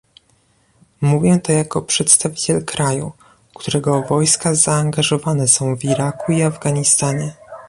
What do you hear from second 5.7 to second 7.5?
w Iraku i Afganistanie